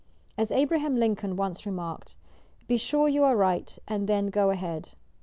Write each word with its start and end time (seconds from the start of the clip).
As 0.35 0.51
Abraham 0.51 0.95
Lincoln 0.95 1.35
once 1.35 1.63
remarked: 1.63 2.15
"Be 2.67 2.75
sure 2.75 3.07
you 3.07 3.23
are 3.23 3.37
right 3.37 3.77
and 3.87 4.07
then 4.09 4.31
go 4.31 4.49
ahead!" 4.49 4.93